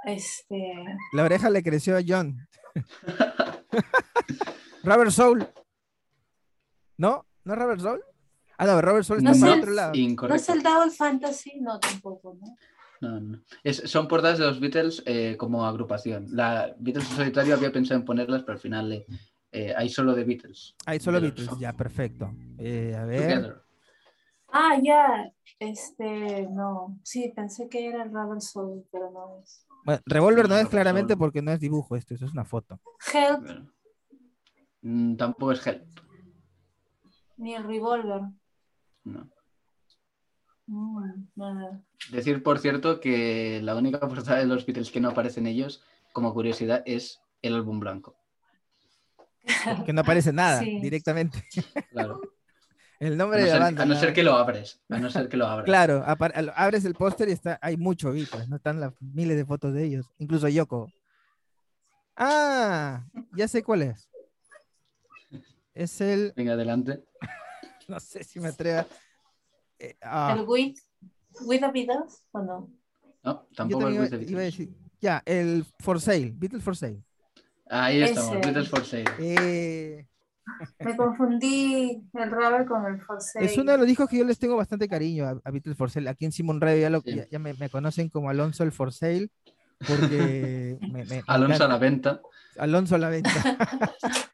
[0.06, 0.74] este,
[1.12, 2.36] la oreja le creció a John.
[4.82, 5.46] Robert Soul.
[6.98, 7.26] ¿No?
[7.44, 8.00] ¿No es Robert Soul?
[8.58, 9.92] Ah, no, Robert Soul No está por el- otro lado.
[10.28, 11.60] ¿no es el Double Fantasy?
[11.60, 12.56] No, tampoco, ¿no?
[13.00, 13.40] No, no.
[13.62, 16.26] Es- son portadas de los Beatles eh, como agrupación.
[16.30, 19.06] La Beatles en solitario había pensado en ponerlas, pero al final eh,
[19.52, 20.74] eh, hay solo de Beatles.
[20.86, 22.30] Hay solo de los- Beatles, ya, perfecto.
[22.58, 23.22] Eh, a ver.
[23.22, 23.63] Together.
[24.56, 29.66] Ah, ya, este, no, sí, pensé que era el Rubber Soul, pero no es.
[29.84, 31.18] Bueno, Revolver no No, es claramente Soul.
[31.18, 32.80] porque no es dibujo esto, eso es una foto.
[33.12, 33.70] Help, Bueno.
[34.82, 35.84] Mm, tampoco es Help.
[37.36, 38.20] ni el Revolver.
[39.02, 39.28] No.
[40.66, 41.82] Mm, nada.
[42.12, 46.32] Decir, por cierto, que la única portada de los Beatles que no aparecen ellos, como
[46.32, 48.16] curiosidad, es el álbum blanco.
[49.84, 50.78] Que no aparece nada Sí.
[50.80, 51.42] directamente.
[51.90, 52.20] Claro.
[53.00, 53.82] El A nombre no, de la ser, banda.
[53.82, 54.80] a no ser que lo abres.
[54.88, 55.64] A no ser que lo abras.
[55.66, 56.04] Claro,
[56.54, 59.84] abres el póster y está, hay mucho Beatles, no están las miles de fotos de
[59.84, 60.88] ellos, incluso Yoko.
[62.16, 63.04] Ah,
[63.36, 64.08] ya sé cuál es.
[65.74, 67.04] Es el, Venga, adelante.
[67.88, 68.86] no sé si me atrevo.
[69.78, 70.76] eh, ah, ¿El With,
[71.46, 72.70] with the Beatles o no?
[73.24, 74.58] No, tampoco iba, With the iba a Beatles.
[74.58, 77.02] decir, ya, el For Sale, Beatles For Sale.
[77.68, 78.40] Ahí estamos.
[78.40, 79.04] Beatles for Sale.
[79.18, 80.06] Eh,
[80.80, 83.44] Me confundí el Rubber con el Forsage.
[83.46, 85.90] es uno de los discos que yo les tengo bastante cariño a, a Beatles For
[85.90, 86.08] Sale.
[86.10, 87.14] Aquí en Simon Radio ya, lo- Sí.
[87.14, 89.30] ya- ya me, me conocen como Alonso el For Sale,
[89.86, 92.20] porque me- me- Alonso a la venta.
[92.58, 93.30] Alonso a la venta.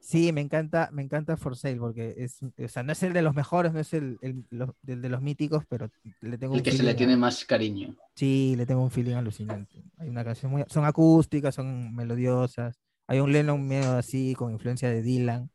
[0.00, 3.20] Sí, me encanta, me encanta For Sale porque es, o sea, no es el de
[3.20, 5.90] los mejores, no es el, el- los- del de los míticos, pero
[6.22, 7.94] le tengo El un que se le feeling tiene más cariño.
[8.14, 9.84] Sí, le tengo un feeling alucinante.
[9.98, 12.80] Hay una canción muy, son acústicas, son melodiosas.
[13.08, 15.50] Hay un Lennon medio así con influencia de Dylan.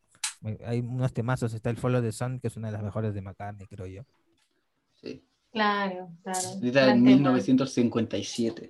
[0.66, 3.22] Hay unos temazos, está el Follow the Sun, que es una de las mejores de
[3.22, 4.04] McCartney, creo yo.
[5.02, 5.24] Sí.
[5.52, 6.50] Claro, claro.
[6.62, 6.96] En tema.
[6.96, 8.70] 1957.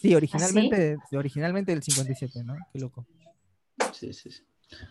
[0.00, 2.56] Sí, originalmente, originalmente del 57, ¿no?
[2.72, 3.06] Qué loco.
[3.92, 4.42] Sí, sí, sí.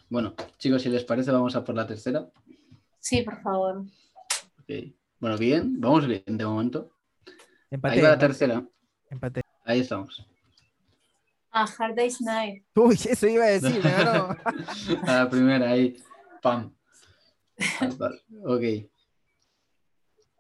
[0.10, 2.30] Bueno, chicos, si les parece, vamos a por la tercera.
[3.00, 3.80] Sí, por favor.
[4.62, 4.94] Ok.
[5.20, 6.92] Bueno, bien, vamos bien de momento.
[7.72, 8.64] Empaté, Ahí va la tercera.
[9.10, 9.42] empaté.
[9.66, 10.28] Ahí estamos.
[11.56, 12.64] Ah, Hard Day's Night.
[12.76, 14.36] Uy, eso iba a decir, ganó.
[15.04, 15.96] A la primera, ahí.
[16.42, 16.74] Pam.
[18.46, 18.64] Ok.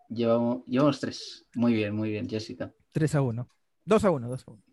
[0.09, 1.45] Llevamos, llevamos tres.
[1.55, 2.73] Muy bien, muy bien, Jessica.
[2.91, 3.47] 3 a 1.
[3.85, 4.63] 2 a 1, 2 a 1.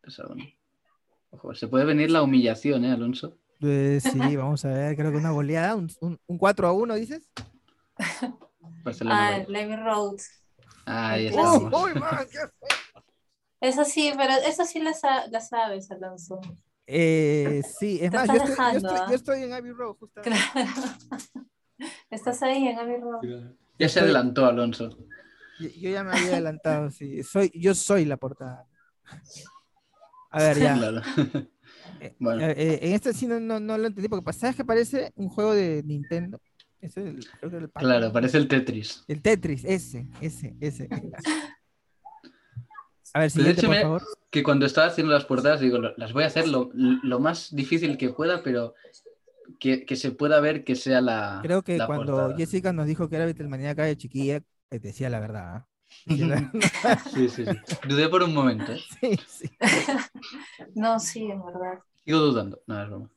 [0.00, 0.44] Tres a uno.
[1.30, 3.38] Ojo, se puede venir la humillación, ¿eh, Alonso?
[3.60, 6.94] Pues sí, vamos a ver, creo que una goleada, un, un, un 4 a 1,
[6.94, 7.28] dices.
[9.06, 10.16] Ah, Levy Road.
[10.84, 11.72] Ahí estamos.
[11.72, 12.38] uy, man, qué.
[13.62, 16.40] Eso sí, pero eso sí la, sa- la sabes, Alonso.
[16.86, 19.06] Eh, sí, es más, yo estás estoy, yo, dejando, estoy, ¿ah?
[19.08, 20.38] yo estoy en Abbey Road, justamente.
[20.52, 20.70] Claro.
[22.10, 23.52] Estás ahí en Abbey Road.
[23.78, 24.90] Ya se adelantó Alonso.
[25.60, 27.22] Yo, yo ya me había adelantado, sí.
[27.22, 28.66] Soy, yo soy la portada.
[30.30, 30.74] A ver, ya.
[30.78, 31.02] Claro.
[32.00, 32.42] Eh, Bueno.
[32.42, 35.54] eh, en este sí no, no, no lo entendí, porque ¿sabes que parece un juego
[35.54, 36.40] de Nintendo?
[36.80, 37.98] Ese es el, creo que el Pac-Man.
[37.98, 39.04] Claro, parece el Tetris.
[39.06, 40.88] El Tetris, ese, ese, ese.
[43.14, 44.02] A ver, De siguiente, hecho, por me- favor.
[44.30, 47.54] Que cuando estaba haciendo las portadas, digo, lo- las voy a hacer lo, lo más
[47.54, 48.74] difícil que pueda, pero
[49.60, 51.40] que, que se pueda ver que sea la.
[51.42, 52.36] Creo que la cuando portada.
[52.36, 54.36] Jessica nos dijo que era Beatlemaníaca de chiquilla,
[54.70, 55.54] eh, decía la verdad.
[55.56, 55.66] ¿ah?
[57.12, 57.58] Sí, sí, sí.
[57.86, 58.72] Dudé por un momento.
[58.72, 58.80] ¿eh?
[59.00, 59.50] Sí, sí.
[60.74, 61.80] No, sí, en verdad.
[62.04, 62.60] Sigo dudando.
[62.66, 63.10] No, es broma.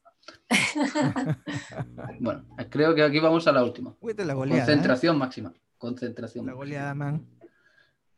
[2.19, 3.95] Bueno, creo que aquí vamos a la última.
[4.01, 4.62] La goleada.
[4.63, 4.65] ¿eh?
[4.65, 5.53] Concentración máxima.
[5.77, 6.65] Concentración La máxima.
[6.65, 7.25] goleada, man.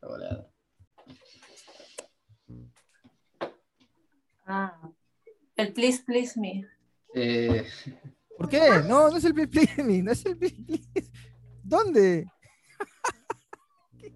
[0.00, 0.46] La goleada.
[4.48, 4.90] Ah.
[5.56, 6.66] El Please Please Me.
[7.14, 7.66] Eh,
[8.36, 8.82] ¿Por qué?
[8.88, 11.10] No, no es el Please Please Me, no es el Please Please.
[11.62, 12.26] ¿Dónde?
[13.98, 14.12] ¿Qué,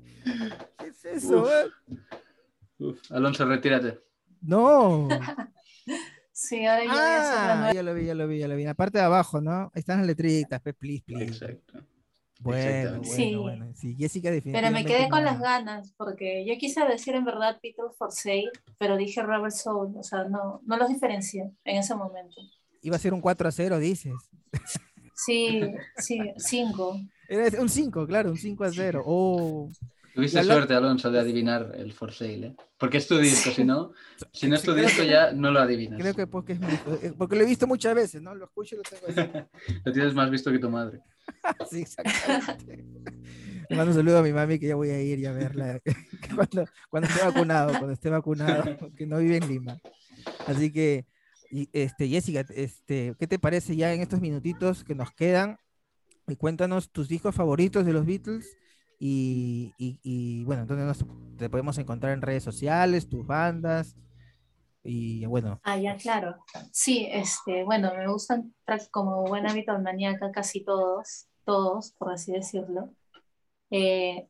[0.78, 1.42] qué es eso?
[1.42, 1.98] Uf.
[2.78, 4.00] uf, Alonso, retírate.
[4.40, 5.08] No.
[6.32, 8.48] Sí, ahora yo voy a hacer la Ah, ya lo vi, ya lo vi, ya
[8.48, 8.62] lo vi.
[8.62, 9.70] En la parte de abajo, ¿no?
[9.74, 11.24] Ahí están las letritas, pues, please, please.
[11.24, 11.71] Exacto.
[12.42, 13.34] Bueno, Sí.
[13.36, 13.72] bueno.
[13.74, 17.58] Sí, Jessica Pero me quedé con no- las ganas, porque yo quise decir en verdad
[17.62, 21.94] Peter for Sale, pero dije Robert Soul, o sea, no, no los diferencié en ese
[21.94, 22.34] momento.
[22.82, 24.14] Iba a ser un 4 a 0, dices.
[25.14, 25.60] Sí,
[25.98, 26.98] sí, cinco.
[27.28, 29.02] Era un 5, claro, un 5 a 0.
[29.06, 29.70] Oh.
[30.14, 32.56] Tuviste La- la- suerte, Alonso, de adivinar el For Sale, ¿eh?
[32.76, 33.92] Porque es tu disco, si no,
[34.32, 35.98] si no es tu disco ya no lo adivinas.
[35.98, 36.66] Creo que porque, es mi-
[37.02, 38.34] eh, porque lo he visto muchas veces, ¿no?
[38.34, 39.30] Lo escucho y lo tengo así.
[39.86, 41.00] Lo tienes más visto que tu madre.
[41.70, 42.84] Sí, exactamente.
[43.68, 45.80] Le mando un saludo a mi mami que ya voy a ir y a verla
[46.34, 48.64] cuando, cuando esté vacunado, cuando esté vacunado,
[48.96, 49.78] que no vive en Lima.
[50.46, 51.06] Así que,
[51.50, 55.56] y, este, Jessica, este, ¿qué te parece ya en estos minutitos que nos quedan?
[56.28, 58.56] Y cuéntanos tus discos favoritos de los Beatles
[58.98, 61.04] y, y- y, bueno, entonces nos,
[61.36, 63.96] te podemos encontrar en redes sociales, tus bandas
[64.84, 66.44] y bueno, Ah, ya, claro.
[66.72, 68.54] Sí, este, bueno, me gustan
[68.90, 72.90] como buena maníaca casi todos, todos, por así decirlo.
[73.70, 74.28] Eh,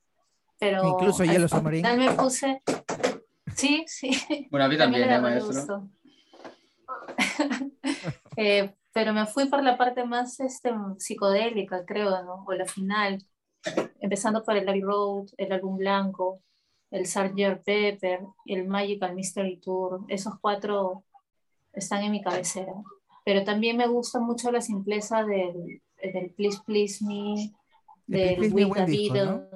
[0.59, 1.89] pero Incluso al Submarine.
[1.89, 2.63] final me puse,
[3.57, 5.89] sí, sí, Bueno, a mí también ¿eh, maestro?
[8.37, 12.45] Eh, pero me fui por la parte más este, psicodélica, creo, ¿no?
[12.47, 13.23] O la final,
[14.01, 16.41] empezando por el Abbey Road, el álbum blanco,
[16.93, 17.65] el Sgt.
[17.65, 20.05] Pepper el Magical Mystery Tour.
[20.09, 21.03] Esos cuatro
[21.73, 22.73] están en mi cabecera.
[23.25, 27.51] Pero también me gusta mucho la simpleza del, del Please Please Me, El
[28.09, 29.21] del Please Me, With disco, ¿no?
[29.39, 29.51] Beatles.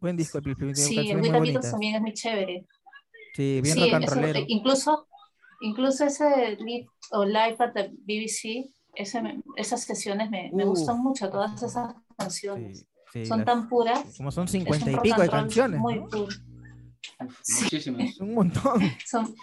[0.00, 2.66] buen disco, el Tiene Sí, el With the Beatles también es muy chévere.
[3.34, 5.08] Sí, bien Sí, eso, incluso,
[5.60, 10.68] incluso ese live o live at the BBC, ese me- esas sesiones me, me Uh,
[10.68, 12.86] gustan mucho, todas esas canciones.
[13.12, 14.16] Sí, sí, Son las- tan puras.
[14.16, 16.08] como son es 50 un y pico de canciones, Muy ¿no?
[16.08, 16.28] puro.
[17.62, 18.18] Muchísimas.
[18.20, 18.80] un montón.
[19.06, 19.34] Son,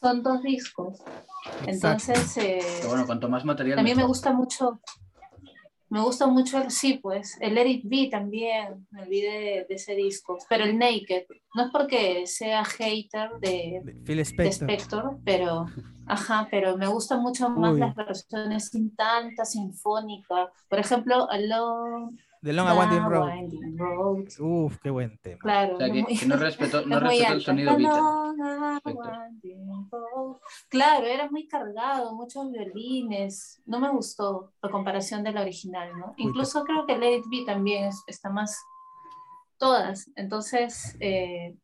[0.00, 0.98] son dos discos.
[1.66, 2.12] Exacto.
[2.12, 3.76] Entonces, eh, Pero bueno, cuanto más material.
[3.76, 4.08] también me mejor.
[4.08, 4.80] gusta mucho.
[5.90, 9.74] Me gusta mucho el sí, pues, el Let It Be también, me olvidé de, de
[9.74, 14.70] ese disco, pero el Naked, no es porque sea hater de, De Phil de Spector.
[14.70, 15.66] Spector, pero,
[16.06, 17.80] ajá, pero me gustan mucho más Uy.
[17.80, 20.50] las versiones sin tanta sinfónica.
[20.68, 23.26] Por ejemplo, Alone, The Long Winding Road.
[23.26, 24.26] Winding Road.
[24.38, 25.38] Uf, qué buen tema.
[25.40, 27.88] Claro, O sea, que, muy- que no respetó, no respetó el sonido Beatle.
[27.98, 29.18] Along and Spector.
[29.18, 30.36] winding road.
[30.68, 33.62] Claro, era muy cargado, muchos violines.
[33.64, 36.12] No me gustó la comparación de la original, ¿no?
[36.18, 38.62] Incluso creo que Let It Be también es- está más.
[39.56, 40.10] Todas.
[40.16, 41.56] Entonces, eh,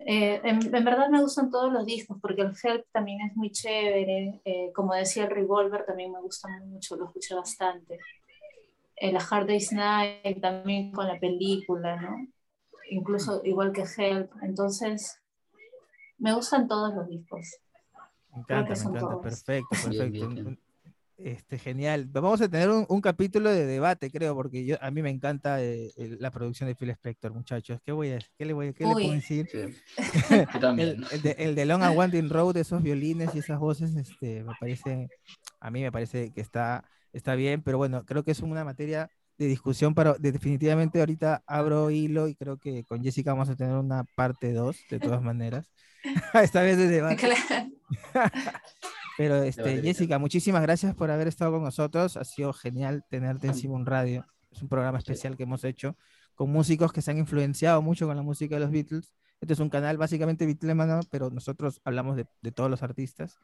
[0.00, 3.50] eh, en, en verdad me gustan todos los discos porque el Help también es muy
[3.50, 4.40] chévere.
[4.44, 7.98] eh, como decía, el Revolver también me gusta mucho, lo escuché bastante.
[9.00, 12.16] El Hard Day's Night también con la película, ¿no?
[12.90, 14.30] Incluso igual que Help.
[14.42, 15.20] Entonces,
[16.18, 17.46] me gustan todos los discos.
[18.32, 19.00] Me encanta, me encanta.
[19.00, 19.22] todos.
[19.22, 20.10] Perfecto, perfecto.
[20.10, 20.58] bien, bien.
[21.18, 22.06] Este, genial.
[22.06, 25.60] Vamos a tener un, un capítulo de debate, creo, porque yo, a mí me encanta
[25.60, 27.80] eh, la producción de Phil Spector, muchachos.
[27.84, 29.48] ¿Qué, voy a, qué, le, voy, a- qué le puedo decir?
[29.50, 29.96] Sí.
[30.54, 30.88] Yo también.
[30.90, 34.44] El, el de, el de Long and Winding Road, esos violines y esas voces, este,
[34.44, 35.08] me parece,
[35.58, 39.10] a mí me parece que está, está bien, pero bueno, creo que es una materia
[39.38, 43.76] de discusión, pero definitivamente ahorita abro hilo y creo que con Jessica vamos a tener
[43.76, 45.70] una parte 2, de todas maneras.
[46.34, 47.28] Esta vez de debate.
[49.16, 52.16] pero este, Jessica, muchísimas gracias por haber estado con nosotros.
[52.16, 54.26] Ha sido genial tenerte encima un radio.
[54.50, 55.96] Es un programa especial que hemos hecho
[56.34, 59.12] con músicos que se han influenciado mucho con la música de los Beatles.
[59.40, 63.38] Este es un canal básicamente Beatlemano, pero nosotros hablamos de, de todos los artistas.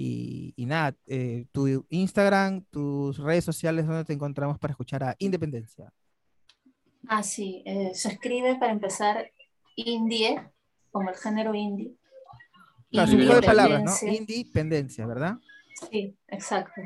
[0.00, 5.92] Y, nada, eh, tu Instagram, tus redes sociales, ¿dónde te encontramos para escuchar a Independencia?
[7.08, 9.32] Ah, sí, eh, se escribe para empezar
[9.74, 10.40] indie,
[10.92, 11.96] como el género indie.
[12.92, 14.12] Claro, un juego de palabras, ¿no?
[14.12, 15.38] Independencia, ¿verdad?
[15.90, 16.80] Sí, exacto.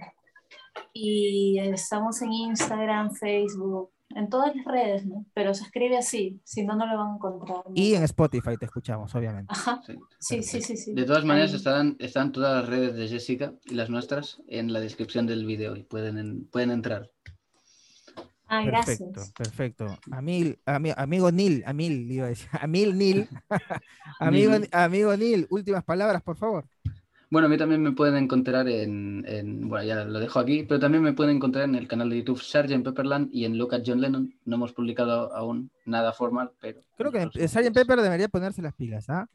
[0.94, 5.24] Y estamos en Instagram, Facebook, en todas las redes, ¿no?
[5.34, 7.62] Pero se escribe así, si no, no lo van a encontrar.
[7.74, 9.52] Y en Spotify te escuchamos, obviamente.
[9.52, 9.80] Ajá.
[10.18, 13.74] Sí, sí, sí, sí, De todas maneras, están, están todas las redes de Jessica y
[13.74, 17.10] las nuestras en la descripción del video y pueden, pueden entrar.
[18.52, 19.32] Ah, perfecto, gracias.
[19.32, 19.98] perfecto.
[20.10, 22.48] Amil, amigo Nil, Amil, iba a decir.
[22.60, 23.28] Amil Nil.
[24.20, 26.66] amigo, amigo Nil, últimas palabras, por favor.
[27.32, 29.22] Bueno, a mí también me pueden encontrar en,
[29.66, 32.42] bueno, ya lo dejo aquí, pero también me pueden encontrar en el canal de YouTube
[32.42, 32.84] Sgt.
[32.84, 34.34] Pepperland y en Look at John Lennon.
[34.44, 36.82] No hemos publicado aún nada formal, pero...
[36.98, 37.72] Creo que Sgt.
[37.72, 39.30] Pepper debería ponerse las pilas, ¿ah?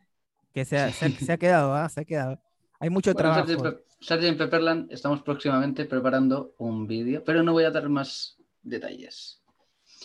[0.53, 1.89] Que se ha, se, ha quedado, ¿ah?
[1.89, 2.39] Se ha quedado.
[2.79, 3.47] Hay mucho trabajo.
[3.47, 4.38] Sgt.
[4.38, 9.41] Pepperland, estamos próximamente preparando un vídeo, pero no voy a dar más detalles.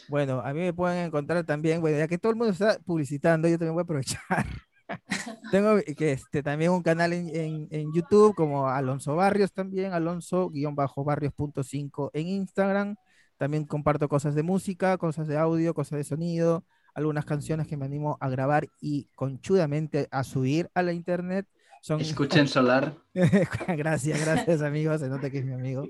[0.08, 3.48] Bueno, a mí me pueden encontrar también, bueno, ya que todo el mundo está publicitando,
[3.48, 4.46] yo también voy a aprovechar.
[5.50, 12.28] Tengo que este, también un canal en, en, YouTube como Alonso Barrios también, Alonso-Barrios.5 en
[12.28, 12.96] Instagram.
[13.36, 17.86] También comparto cosas de música, cosas de audio, cosas de sonido, algunas canciones que me
[17.86, 21.46] animo a grabar y conchudamente a subir a la internet.
[21.80, 22.00] Son...
[22.00, 22.96] Escuchen Solar.
[23.14, 25.84] gracias, gracias amigos, se nota que es mi amigo.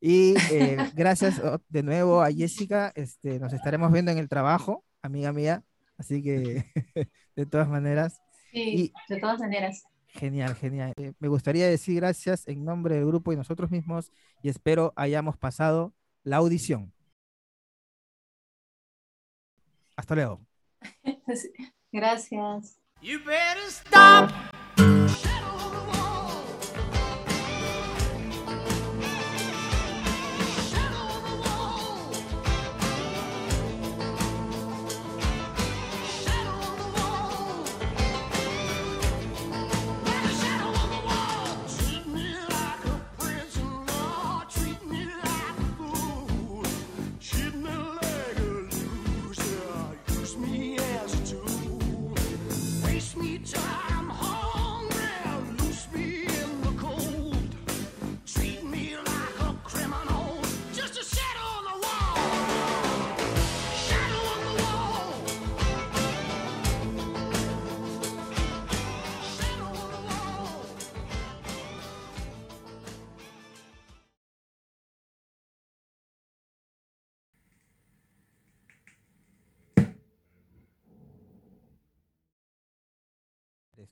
[0.00, 5.32] Y eh, gracias de nuevo a Jessica, este, nos estaremos viendo en el trabajo, amiga
[5.32, 5.62] mía.
[6.00, 6.64] Así que,
[7.36, 8.22] de todas maneras.
[8.50, 9.84] Sí, de todas maneras.
[10.08, 10.94] Genial, genial.
[10.96, 14.10] Eh, me gustaría decir gracias en nombre del grupo y nosotros mismos
[14.42, 15.92] y espero hayamos pasado
[16.24, 16.90] la audición.
[19.94, 20.40] Hasta luego.
[21.92, 22.80] Gracias.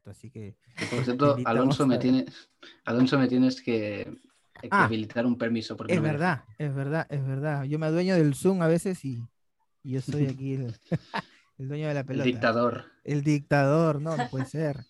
[0.08, 0.56] Esto, así que...
[0.90, 2.24] Por cierto, Alonso me, tiene,
[2.84, 4.10] Alonso me tienes que,
[4.70, 5.76] ah, habilitar un permiso.
[5.76, 7.64] Porque es verdad, es verdad, es verdad.
[7.64, 9.22] Yo me adueño del Zoom a veces y,
[9.82, 10.74] y yo soy aquí el,
[11.58, 12.24] el, dueño de la pelota.
[12.24, 12.84] El dictador.
[13.04, 14.84] El dictador, no, no puede ser.